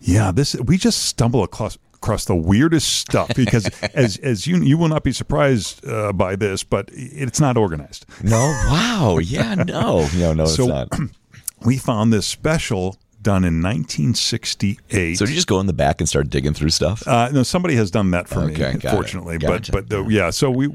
Yeah, 0.00 0.30
this 0.30 0.54
we 0.54 0.78
just 0.78 1.04
stumble 1.04 1.42
across 1.42 1.78
across 1.94 2.26
the 2.26 2.36
weirdest 2.36 2.94
stuff 2.94 3.34
because 3.34 3.66
as 3.94 4.18
as 4.18 4.46
you 4.46 4.62
you 4.62 4.78
will 4.78 4.88
not 4.88 5.02
be 5.02 5.12
surprised 5.12 5.84
uh, 5.86 6.12
by 6.12 6.36
this, 6.36 6.62
but 6.62 6.88
it's 6.92 7.40
not 7.40 7.56
organized. 7.56 8.06
No, 8.22 8.38
wow, 8.68 9.18
yeah, 9.20 9.54
no, 9.56 10.06
no, 10.16 10.32
no, 10.32 10.46
so, 10.46 10.62
it's 10.62 10.68
not. 10.68 11.00
we 11.64 11.78
found 11.78 12.12
this 12.12 12.26
special 12.26 12.96
done 13.26 13.44
in 13.44 13.60
1968. 13.60 15.14
So 15.14 15.24
did 15.24 15.30
you 15.30 15.34
just 15.34 15.48
go 15.48 15.58
in 15.58 15.66
the 15.66 15.72
back 15.72 16.00
and 16.00 16.08
start 16.08 16.30
digging 16.30 16.54
through 16.54 16.70
stuff? 16.70 17.06
Uh, 17.06 17.28
no, 17.32 17.42
somebody 17.42 17.74
has 17.74 17.90
done 17.90 18.12
that 18.12 18.28
for 18.28 18.40
okay, 18.42 18.74
me, 18.74 18.80
fortunately. 18.80 19.38
Gotcha. 19.38 19.72
But 19.72 19.88
but 19.88 20.08
yeah, 20.08 20.30
so 20.30 20.50
we. 20.50 20.68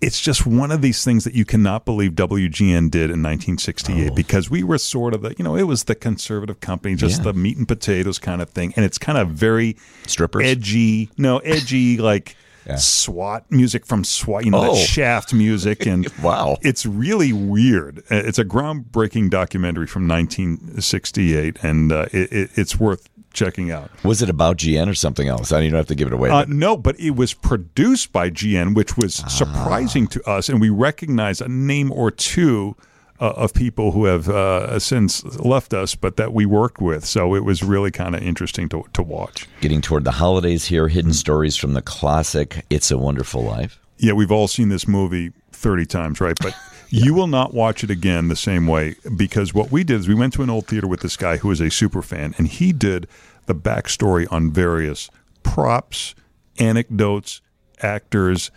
It's 0.00 0.20
just 0.20 0.46
one 0.46 0.70
of 0.70 0.82
these 0.82 1.02
things 1.02 1.24
that 1.24 1.34
you 1.34 1.46
cannot 1.46 1.86
believe 1.86 2.12
WGN 2.12 2.90
did 2.90 3.04
in 3.04 3.22
1968 3.22 4.10
oh. 4.10 4.14
because 4.14 4.50
we 4.50 4.62
were 4.62 4.76
sort 4.76 5.14
of 5.14 5.22
the, 5.22 5.34
you 5.38 5.42
know, 5.42 5.56
it 5.56 5.62
was 5.62 5.84
the 5.84 5.94
conservative 5.94 6.60
company, 6.60 6.94
just 6.94 7.18
yeah. 7.18 7.24
the 7.24 7.32
meat 7.32 7.56
and 7.56 7.66
potatoes 7.66 8.18
kind 8.18 8.42
of 8.42 8.50
thing. 8.50 8.74
And 8.76 8.84
it's 8.84 8.98
kind 8.98 9.16
of 9.16 9.30
very 9.30 9.78
strippers, 10.06 10.44
edgy, 10.44 11.08
no, 11.16 11.38
edgy, 11.38 11.96
like 12.10 12.36
yeah. 12.66 12.76
SWAT 12.76 13.50
music 13.50 13.86
from 13.86 14.04
SWAT, 14.04 14.44
you 14.44 14.50
know, 14.50 14.70
oh. 14.70 14.74
that 14.74 14.76
Shaft 14.76 15.34
music, 15.34 15.86
and 15.86 16.08
wow, 16.22 16.56
it's 16.62 16.86
really 16.86 17.32
weird. 17.32 17.98
Uh, 18.10 18.16
it's 18.16 18.38
a 18.38 18.44
groundbreaking 18.44 19.30
documentary 19.30 19.86
from 19.86 20.08
1968, 20.08 21.62
and 21.62 21.92
uh, 21.92 22.06
it, 22.12 22.32
it, 22.32 22.50
it's 22.54 22.78
worth 22.78 23.08
checking 23.32 23.70
out. 23.70 23.90
Was 24.04 24.22
it 24.22 24.30
about 24.30 24.56
GN 24.56 24.88
or 24.88 24.94
something 24.94 25.28
else? 25.28 25.52
I 25.52 25.56
don't 25.56 25.64
even 25.64 25.76
have 25.76 25.88
to 25.88 25.94
give 25.94 26.08
it 26.08 26.14
away. 26.14 26.30
Uh, 26.30 26.46
no, 26.48 26.76
but 26.76 26.98
it 26.98 27.10
was 27.10 27.34
produced 27.34 28.12
by 28.12 28.30
GN, 28.30 28.74
which 28.74 28.96
was 28.96 29.22
ah. 29.24 29.28
surprising 29.28 30.06
to 30.08 30.22
us, 30.28 30.48
and 30.48 30.60
we 30.60 30.70
recognize 30.70 31.40
a 31.40 31.48
name 31.48 31.92
or 31.92 32.10
two 32.10 32.76
uh, 33.20 33.32
of 33.36 33.54
people 33.54 33.92
who 33.92 34.06
have 34.06 34.28
uh, 34.28 34.78
since 34.78 35.24
left 35.38 35.72
us, 35.72 35.94
but 35.94 36.16
that 36.16 36.32
we 36.32 36.46
worked 36.46 36.80
with. 36.80 37.04
So 37.04 37.34
it 37.34 37.44
was 37.44 37.62
really 37.62 37.90
kind 37.90 38.14
of 38.14 38.22
interesting 38.22 38.68
to, 38.70 38.84
to 38.92 39.02
watch. 39.02 39.46
Getting 39.60 39.80
toward 39.80 40.04
the 40.04 40.12
holidays 40.12 40.66
here, 40.66 40.88
hidden 40.88 41.12
stories 41.12 41.56
from 41.56 41.74
the 41.74 41.82
classic 41.82 42.64
It's 42.70 42.90
a 42.90 42.98
Wonderful 42.98 43.42
Life. 43.42 43.78
Yeah, 43.98 44.12
we've 44.12 44.32
all 44.32 44.48
seen 44.48 44.68
this 44.68 44.88
movie 44.88 45.32
30 45.52 45.86
times, 45.86 46.20
right? 46.20 46.36
But 46.40 46.54
yeah. 46.90 47.04
you 47.04 47.14
will 47.14 47.28
not 47.28 47.54
watch 47.54 47.84
it 47.84 47.90
again 47.90 48.28
the 48.28 48.36
same 48.36 48.66
way 48.66 48.96
because 49.16 49.54
what 49.54 49.70
we 49.70 49.84
did 49.84 50.00
is 50.00 50.08
we 50.08 50.14
went 50.14 50.32
to 50.34 50.42
an 50.42 50.50
old 50.50 50.66
theater 50.66 50.88
with 50.88 51.00
this 51.00 51.16
guy 51.16 51.36
who 51.36 51.50
is 51.50 51.60
a 51.60 51.70
super 51.70 52.02
fan, 52.02 52.34
and 52.36 52.48
he 52.48 52.72
did 52.72 53.06
the 53.46 53.54
backstory 53.54 54.26
on 54.32 54.50
various 54.50 55.10
props, 55.42 56.14
anecdotes, 56.58 57.40
actors 57.82 58.50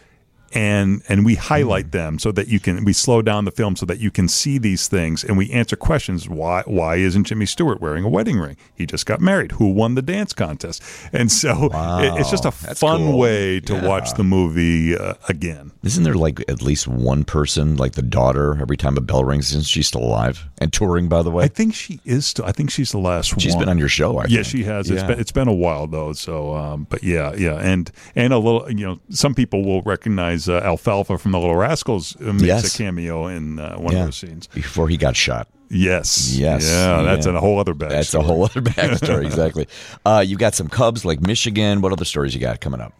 and 0.53 1.01
and 1.09 1.25
we 1.25 1.35
highlight 1.35 1.91
them 1.91 2.19
so 2.19 2.31
that 2.31 2.47
you 2.47 2.59
can 2.59 2.83
we 2.85 2.93
slow 2.93 3.21
down 3.21 3.45
the 3.45 3.51
film 3.51 3.75
so 3.75 3.85
that 3.85 3.99
you 3.99 4.09
can 4.11 4.27
see 4.27 4.57
these 4.57 4.87
things 4.87 5.23
and 5.23 5.37
we 5.37 5.49
answer 5.51 5.75
questions 5.75 6.29
why 6.29 6.63
why 6.65 6.95
isn't 6.95 7.25
Jimmy 7.25 7.45
Stewart 7.45 7.81
wearing 7.81 8.03
a 8.03 8.09
wedding 8.09 8.39
ring 8.39 8.55
he 8.75 8.85
just 8.85 9.05
got 9.05 9.19
married 9.21 9.51
who 9.53 9.67
won 9.71 9.95
the 9.95 10.01
dance 10.01 10.33
contest 10.33 10.81
and 11.13 11.31
so 11.31 11.69
Wow. 11.73 11.99
it- 12.01 12.19
it's 12.19 12.29
just 12.31 12.45
a 12.45 12.51
fun 12.51 12.99
cool. 12.99 13.17
way 13.19 13.59
to 13.61 13.73
Yeah. 13.73 13.85
watch 13.87 14.13
the 14.13 14.23
movie 14.23 14.97
uh, 14.97 15.15
again 15.29 15.71
Isn't 15.83 16.03
there 16.03 16.15
like 16.15 16.39
at 16.49 16.61
least 16.61 16.87
one 16.87 17.23
person, 17.23 17.77
like 17.77 17.93
the 17.93 18.01
daughter, 18.01 18.57
every 18.61 18.75
time 18.77 18.97
a 18.97 19.01
bell 19.01 19.23
rings, 19.23 19.47
since 19.47 19.67
she's 19.67 19.87
still 19.87 20.03
alive 20.03 20.45
and 20.57 20.73
touring? 20.73 21.07
By 21.07 21.21
the 21.23 21.31
way, 21.31 21.45
I 21.45 21.47
think 21.47 21.73
she 21.73 21.99
is 22.03 22.25
still 22.25 22.45
I 22.45 22.51
think 22.51 22.71
she's 22.71 22.91
the 22.91 22.97
last 22.97 23.39
she's 23.39 23.53
one 23.55 23.61
been 23.63 23.69
on 23.69 23.77
your 23.77 23.87
show. 23.87 24.17
I 24.17 24.23
yeah, 24.27 24.37
think. 24.43 24.45
she 24.47 24.63
has. 24.65 24.89
It's 24.91 25.01
Yeah. 25.01 25.07
been 25.07 25.19
it's 25.19 25.31
been 25.31 25.47
a 25.47 25.53
while 25.65 25.87
though. 25.87 26.11
So, 26.13 26.53
um, 26.55 26.87
but 26.89 27.03
yeah, 27.03 27.33
yeah, 27.37 27.55
and 27.71 27.89
and 28.15 28.33
a 28.33 28.37
little. 28.37 28.69
You 28.69 28.85
know, 28.87 28.99
some 29.09 29.33
people 29.33 29.63
will 29.63 29.81
recognize 29.83 30.36
uh, 30.47 30.59
Alfalfa 30.63 31.17
from 31.17 31.31
the 31.31 31.39
Little 31.39 31.55
Rascals 31.55 32.15
uh, 32.19 32.33
makes 32.33 32.43
Yes. 32.43 32.75
a 32.75 32.77
cameo 32.77 33.27
in 33.27 33.59
uh, 33.59 33.75
one 33.77 33.93
Yeah. 33.93 33.99
of 34.01 34.05
those 34.07 34.17
scenes. 34.17 34.47
before 34.47 34.89
he 34.89 34.97
got 34.97 35.15
shot. 35.15 35.47
Yes, 35.69 36.33
Yes. 36.37 36.65
yeah, 36.65 37.01
that's 37.01 37.25
Yeah. 37.25 37.35
a 37.37 37.39
whole 37.39 37.59
other 37.59 37.73
backstory. 37.73 37.89
That's 37.89 38.13
a 38.13 38.21
whole 38.21 38.43
other 38.45 38.61
backstory. 38.77 39.25
exactly. 39.25 39.67
Uh, 40.05 40.23
you 40.25 40.37
got 40.37 40.53
some 40.55 40.67
Cubs 40.69 41.03
like 41.05 41.19
Michigan. 41.21 41.81
What 41.81 41.91
other 41.91 42.05
stories 42.05 42.33
you 42.35 42.39
got 42.41 42.61
coming 42.61 42.79
up? 42.81 42.93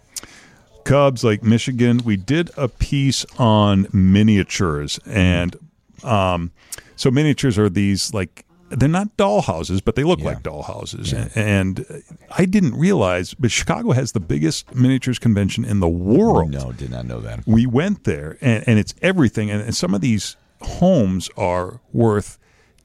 Cubs, 0.84 1.24
like 1.24 1.44
Michigan. 1.44 2.01
We 2.03 2.15
did 2.17 2.50
a 2.58 2.67
piece 2.70 3.25
on 3.38 3.88
miniatures, 3.94 5.00
and 5.06 5.56
um, 6.03 6.51
so 6.96 7.12
miniatures 7.12 7.58
are 7.58 7.70
these 7.70 8.13
like 8.13 8.46
they're 8.69 8.89
not 8.89 9.15
doll 9.17 9.41
houses, 9.41 9.81
but 9.81 9.95
they 9.95 10.03
look 10.03 10.19
like 10.19 10.43
doll 10.43 10.63
houses. 10.63 11.13
And 11.36 11.79
uh, 11.89 11.95
I 12.38 12.45
didn't 12.45 12.75
realize, 12.75 13.33
but 13.33 13.51
Chicago 13.51 13.91
has 13.91 14.12
the 14.12 14.19
biggest 14.19 14.74
miniatures 14.75 15.19
convention 15.19 15.63
in 15.65 15.79
the 15.79 15.88
world. 15.88 16.51
No, 16.51 16.71
did 16.71 16.91
not 16.91 17.05
know 17.05 17.19
that. 17.21 17.45
we 17.47 17.65
went 17.65 18.03
there 18.03 18.38
and, 18.41 18.63
and 18.67 18.79
it's 18.79 18.93
everything 19.01 19.50
and, 19.51 19.62
and 19.62 19.75
some 19.75 19.93
of 19.93 20.01
these 20.01 20.36
homes 20.62 21.29
are 21.38 21.79
worth 21.93 22.38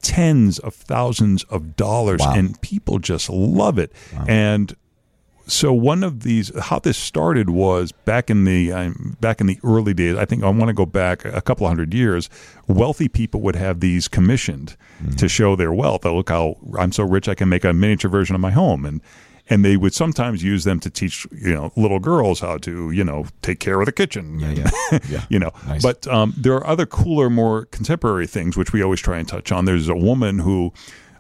tens 0.03 0.59
of 0.59 0.75
thousands 0.75 1.45
of 1.45 1.77
dollars 1.77 2.21
Wow. 2.21 2.35
and 2.35 2.61
people 2.61 2.99
just 2.99 3.31
love 3.31 3.79
it 3.79 3.93
and 4.29 4.75
so 5.47 5.73
one 5.73 6.03
of 6.05 6.21
these 6.23 6.51
how 6.65 6.79
this 6.79 6.97
started 6.97 7.51
was 7.51 7.91
back 7.93 8.31
in 8.31 8.45
the 8.45 8.73
um, 8.73 9.17
back 9.21 9.41
in 9.41 9.47
the 9.47 9.59
early 9.65 9.93
days 9.95 10.17
i 10.17 10.25
think 10.25 10.43
i 10.45 10.49
want 10.49 10.69
to 10.69 10.73
go 10.75 10.87
back 10.87 11.25
a 11.25 11.41
couple 11.41 11.67
of 11.67 11.71
hundred 11.71 11.93
years 11.93 12.31
wealthy 12.69 13.09
people 13.09 13.41
would 13.41 13.57
have 13.57 13.81
these 13.81 14.09
commissioned 14.09 14.77
to 15.19 15.29
show 15.29 15.57
their 15.57 15.73
wealth. 15.73 16.07
Oh, 16.07 16.15
look 16.17 16.29
how 16.31 16.57
i'm 16.79 16.93
so 16.93 17.03
rich 17.05 17.29
i 17.29 17.35
can 17.35 17.49
make 17.49 17.65
a 17.65 17.73
miniature 17.73 18.11
version 18.11 18.35
of 18.35 18.41
my 18.41 18.51
home. 18.53 18.85
And 18.87 19.01
and 19.51 19.65
they 19.65 19.77
would 19.77 19.93
sometimes 19.93 20.45
use 20.45 20.63
them 20.63 20.79
to 20.79 20.89
teach 20.89 21.27
you 21.33 21.53
know 21.53 21.73
little 21.77 21.99
girls 21.99 22.39
how 22.39 22.59
to 22.59 22.93
you 22.93 23.03
know 23.03 23.27
take 23.43 23.59
care 23.59 23.81
of 23.81 23.87
the 23.87 23.93
kitchen 23.93 24.39
Yeah, 24.39 24.53
yeah, 24.53 24.99
yeah. 25.11 25.25
you 25.29 25.41
know. 25.41 25.51
Nice. 25.67 25.83
but 25.83 26.07
um, 26.07 26.33
there 26.39 26.55
are 26.55 26.65
other 26.65 26.87
cooler 26.87 27.29
more 27.29 27.65
contemporary 27.67 28.29
things 28.29 28.57
which 28.57 28.73
we 28.73 28.81
always 28.83 29.01
try 29.01 29.19
and 29.19 29.27
touch 29.27 29.51
on. 29.51 29.65
There's 29.65 29.89
a 29.89 29.97
woman 29.97 30.39
who 30.39 30.73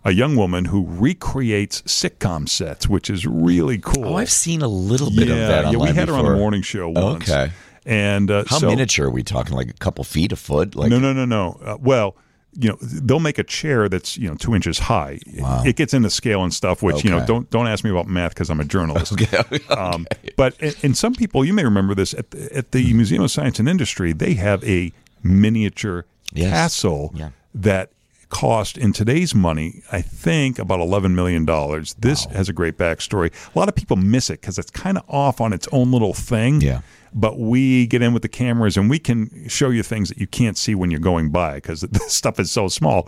a 0.04 0.10
young 0.12 0.36
woman 0.36 0.64
who 0.66 0.84
recreates 0.86 1.82
sitcom 1.82 2.48
sets 2.48 2.88
which 2.88 3.08
is 3.10 3.26
really 3.26 3.78
cool 3.78 4.06
Oh, 4.06 4.14
I've 4.16 4.30
seen 4.30 4.62
a 4.62 4.68
little 4.68 5.10
bit 5.10 5.28
yeah, 5.28 5.34
of 5.34 5.48
that. 5.48 5.72
yeah 5.72 5.78
we 5.78 5.88
had 5.92 6.08
her 6.08 6.14
on 6.14 6.20
a 6.20 6.22
before. 6.24 6.36
morning 6.36 6.62
show 6.62 6.88
once 6.88 7.30
Okay. 7.30 7.52
and 7.86 8.30
uh, 8.30 8.44
How 8.48 8.58
so, 8.58 8.68
miniature 8.68 9.06
are 9.06 9.10
we 9.10 9.22
talking? 9.22 9.54
Like 9.54 9.70
a 9.70 9.74
couple 9.74 10.04
feet, 10.04 10.32
a 10.32 10.36
foot? 10.36 10.74
Like 10.74 10.90
no 10.90 10.98
no 10.98 11.12
no 11.12 11.24
no 11.24 11.58
uh, 11.64 11.76
well 11.80 12.16
you 12.54 12.68
know 12.68 12.76
they'll 12.82 13.18
make 13.18 13.38
a 13.38 13.44
chair 13.44 13.88
that's 13.88 14.18
you 14.18 14.28
know 14.28 14.34
two 14.34 14.54
inches 14.54 14.78
high 14.78 15.18
wow. 15.38 15.62
it 15.64 15.74
gets 15.74 15.94
into 15.94 16.10
scale 16.10 16.42
and 16.44 16.52
stuff 16.52 16.82
which 16.82 17.02
you 17.02 17.08
know 17.10 17.24
don't 17.24 17.48
don't 17.48 17.66
ask 17.66 17.82
me 17.82 17.88
about 17.90 18.06
math 18.06 18.34
because 18.34 18.50
i'm 18.50 18.60
a 18.60 18.64
journalist 18.64 19.12
Okay. 19.22 19.42
Um, 19.70 20.06
but 20.36 20.54
and 20.84 20.94
some 20.94 21.14
people, 21.14 21.46
you 21.46 21.54
may 21.54 21.64
remember 21.64 21.94
this 21.94 22.12
at 22.12 22.30
the, 22.30 22.54
at 22.54 22.72
the 22.72 22.92
Museum 22.92 23.22
of 23.22 23.30
Science 23.30 23.58
and 23.58 23.68
Industry, 23.68 24.12
they 24.12 24.34
have 24.34 24.62
a 24.64 24.92
miniature 25.22 26.04
Yes. 26.34 26.50
castle 26.50 27.12
Yeah. 27.14 27.30
that 27.54 27.90
cost 28.32 28.78
in 28.78 28.92
today's 28.92 29.34
money, 29.34 29.82
I 29.92 30.00
think, 30.00 30.58
about 30.58 30.80
eleven 30.80 31.14
million 31.14 31.44
dollars. 31.44 31.94
This 31.98 32.24
has 32.26 32.48
a 32.48 32.52
great 32.52 32.76
backstory. 32.78 33.30
A 33.54 33.58
lot 33.58 33.68
of 33.68 33.74
people 33.76 33.96
miss 33.96 34.30
it 34.30 34.40
because 34.40 34.58
it's 34.58 34.70
kind 34.70 34.96
of 34.98 35.04
off 35.08 35.40
on 35.40 35.52
its 35.52 35.68
own 35.70 35.92
little 35.92 36.14
thing. 36.14 36.60
Yeah. 36.60 36.80
But 37.14 37.38
we 37.38 37.86
get 37.86 38.00
in 38.00 38.12
with 38.14 38.22
the 38.22 38.28
cameras 38.28 38.76
and 38.76 38.88
we 38.88 38.98
can 38.98 39.46
show 39.48 39.68
you 39.68 39.82
things 39.82 40.08
that 40.08 40.18
you 40.18 40.26
can't 40.26 40.56
see 40.56 40.74
when 40.74 40.90
you're 40.90 40.98
going 41.00 41.30
by 41.30 41.56
because 41.56 41.80
the 41.82 41.98
stuff 42.08 42.40
is 42.40 42.50
so 42.50 42.68
small. 42.68 43.04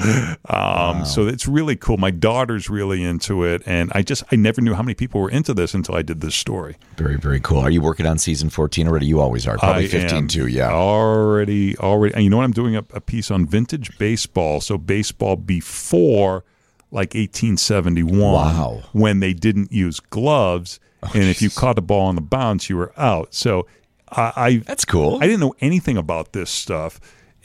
Um, 0.48 1.04
So 1.04 1.26
it's 1.26 1.46
really 1.48 1.76
cool. 1.76 1.96
My 1.96 2.10
daughter's 2.10 2.68
really 2.68 3.02
into 3.02 3.44
it, 3.44 3.62
and 3.66 3.90
I 3.94 4.02
just 4.02 4.22
I 4.30 4.36
never 4.36 4.60
knew 4.60 4.74
how 4.74 4.82
many 4.82 4.94
people 4.94 5.20
were 5.20 5.30
into 5.30 5.54
this 5.54 5.74
until 5.74 5.94
I 5.94 6.02
did 6.02 6.20
this 6.20 6.34
story. 6.34 6.76
very, 6.96 7.16
very 7.16 7.40
cool. 7.40 7.58
Are 7.60 7.70
you 7.70 7.80
working 7.80 8.06
on 8.06 8.18
season 8.18 8.50
14 8.50 8.86
already? 8.88 9.06
You 9.06 9.20
always 9.20 9.46
are. 9.46 9.56
Probably 9.58 9.84
I 9.84 9.88
15 9.88 10.18
am 10.18 10.28
too, 10.28 10.46
yeah. 10.46 10.70
Already, 10.70 11.76
already. 11.78 12.14
And 12.14 12.24
you 12.24 12.30
know 12.30 12.36
what? 12.38 12.44
I'm 12.44 12.52
doing 12.52 12.76
a, 12.76 12.84
a 12.92 13.00
piece 13.00 13.30
on 13.30 13.46
vintage 13.46 13.96
baseball. 13.98 14.60
So 14.60 14.76
baseball 14.78 15.36
before 15.36 16.44
like 16.90 17.14
1871. 17.14 18.18
Wow. 18.18 18.82
When 18.92 19.20
they 19.20 19.32
didn't 19.32 19.72
use 19.72 19.98
gloves, 20.00 20.78
and 21.14 21.24
if 21.24 21.42
you 21.42 21.50
caught 21.50 21.78
a 21.78 21.82
ball 21.82 22.06
on 22.06 22.14
the 22.14 22.20
bounce, 22.22 22.70
you 22.70 22.76
were 22.76 22.92
out. 22.96 23.34
So 23.34 23.66
I, 24.10 24.32
I 24.36 24.56
That's 24.58 24.84
cool. 24.84 25.18
I 25.20 25.26
didn't 25.26 25.40
know 25.40 25.54
anything 25.60 25.96
about 25.96 26.32
this 26.32 26.50
stuff. 26.50 27.00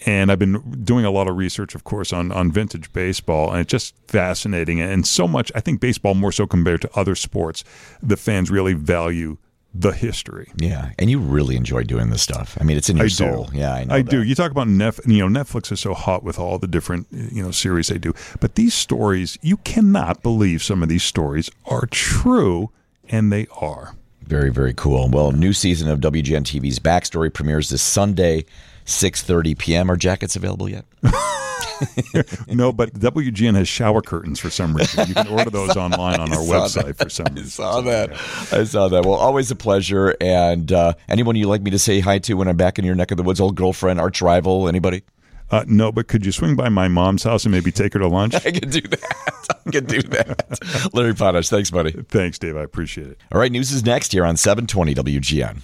And 0.06 0.32
I've 0.32 0.40
been 0.40 0.82
doing 0.84 1.04
a 1.04 1.12
lot 1.12 1.28
of 1.28 1.36
research, 1.36 1.76
of 1.76 1.84
course, 1.84 2.14
on, 2.14 2.32
on 2.32 2.54
vintage 2.54 2.94
baseball, 2.94 3.52
and 3.52 3.60
it's 3.60 3.70
just 3.70 3.96
fascinating. 4.08 4.80
And 4.80 5.06
so 5.06 5.28
much, 5.28 5.52
I 5.56 5.60
think 5.60 5.82
baseball 5.82 6.16
more 6.16 6.32
so 6.32 6.48
compared 6.48 6.82
to 6.84 6.90
other 6.98 7.16
sports, 7.16 7.66
the 8.02 8.16
fans 8.16 8.50
really 8.50 8.74
value 8.74 9.38
the 9.74 9.92
history. 9.92 10.52
yeah. 10.56 10.92
And 10.98 11.10
you 11.10 11.20
really 11.20 11.56
enjoy 11.56 11.84
doing 11.84 12.10
this 12.10 12.22
stuff. 12.22 12.58
I 12.60 12.64
mean, 12.64 12.78
it's 12.78 12.90
in 12.90 12.98
your 12.98 13.06
I 13.06 13.10
soul. 13.10 13.46
do. 13.46 13.58
Yeah, 13.58 13.74
I 13.74 13.84
know. 13.84 13.96
I 13.96 14.02
do. 14.02 14.24
You 14.24 14.34
talk 14.36 14.52
about 14.52 14.68
Nef, 14.68 15.00
you 15.06 15.28
know, 15.28 15.44
Netflix 15.44 15.72
is 15.72 15.80
so 15.80 15.94
hot 15.94 16.24
with 16.24 16.40
all 16.40 16.58
the 16.58 16.68
different, 16.68 17.08
you 17.12 17.44
know, 17.44 17.52
series 17.52 17.90
they 17.90 18.00
do. 18.00 18.14
But 18.40 18.56
these 18.56 18.74
stories, 18.74 19.38
you 19.42 19.58
cannot 19.58 20.24
believe 20.24 20.64
some 20.64 20.82
of 20.82 20.90
these 20.90 21.04
stories 21.04 21.52
are 21.66 21.86
true, 21.86 22.72
and 23.10 23.32
they 23.32 23.48
are. 23.52 23.96
Very, 24.30 24.52
very 24.52 24.76
cool. 24.76 25.10
Well, 25.10 25.32
new 25.32 25.54
season 25.54 25.90
of 25.90 26.00
WGN 26.00 26.44
TV's 26.44 26.78
Backstory 26.78 27.34
premieres 27.34 27.70
this 27.70 27.82
Sunday, 27.82 28.46
6.30 28.86 29.58
p.m. 29.58 29.90
Are 29.90 29.98
jackets 29.98 30.36
available 30.36 30.70
yet? 30.70 30.86
No, 32.48 32.72
but 32.72 32.94
WGN 32.94 33.56
has 33.56 33.68
shower 33.68 34.02
curtains 34.02 34.40
for 34.40 34.50
some 34.50 34.76
reason. 34.76 35.08
You 35.08 35.14
can 35.14 35.28
order 35.32 35.50
those 35.50 35.78
online 35.78 36.20
on 36.20 36.32
our 36.32 36.44
saw 36.44 36.68
website 36.68 36.98
for 36.98 37.10
some 37.10 37.34
reason. 37.34 37.46
I 37.46 37.72
saw 37.72 37.82
that. 37.82 38.12
I 38.52 38.64
saw 38.66 38.88
that. 38.90 39.06
Well, 39.06 39.16
always 39.16 39.50
a 39.52 39.56
pleasure. 39.56 40.16
And 40.20 40.72
uh, 40.72 40.94
anyone 41.08 41.36
you'd 41.36 41.48
like 41.48 41.62
me 41.62 41.72
to 41.72 41.80
say 41.80 42.00
hi 42.00 42.20
to 42.20 42.34
when 42.34 42.48
I'm 42.48 42.58
back 42.58 42.80
in 42.80 42.86
your 42.86 42.96
neck 42.96 43.12
of 43.12 43.18
the 43.18 43.24
woods, 43.24 43.40
old 43.40 43.56
girlfriend, 43.56 44.00
arch 44.00 44.22
rival, 44.22 44.68
anybody? 44.68 45.04
Uh, 45.52 45.64
no, 45.68 45.92
but 45.92 46.08
could 46.08 46.26
you 46.26 46.32
swing 46.32 46.56
by 46.56 46.70
my 46.70 46.88
mom's 46.88 47.24
house 47.24 47.46
and 47.46 47.52
maybe 47.52 47.72
take 47.72 47.94
her 47.94 48.00
to 48.00 48.08
lunch? 48.08 48.36
I 48.46 48.52
can 48.52 48.70
do 48.70 48.82
that. 48.82 49.48
I 49.66 49.72
can 49.72 49.86
do 49.86 50.02
that. 50.02 50.90
Larry 50.94 51.16
Potash, 51.16 51.50
thanks, 51.50 51.72
buddy. 51.72 51.92
Thanks, 51.92 52.38
Dave. 52.38 52.56
I 52.56 52.64
appreciate 52.64 53.08
it. 53.08 53.18
All 53.32 53.40
right, 53.40 53.52
news 53.52 53.72
is 53.72 53.84
next 53.84 54.12
here 54.12 54.26
on 54.26 54.38
720 54.38 54.96
WGN. 54.96 55.62